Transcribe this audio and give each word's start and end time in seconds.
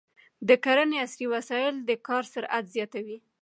د 0.47 0.49
کرنې 0.65 0.97
عصري 1.05 1.27
وسایل 1.35 1.75
د 1.89 1.91
کار 2.07 2.23
سرعت 2.33 2.65
زیاتوي. 2.75 3.17